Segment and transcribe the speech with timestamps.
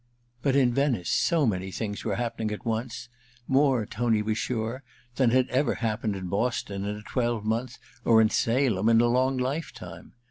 [0.41, 3.07] But in Venice so many things were happening at once—
[3.47, 4.81] ^more, Tony was sure,
[5.17, 9.37] than had ever happened in Boston in a twelvemonth or in Salem in a long
[9.37, 10.13] life time.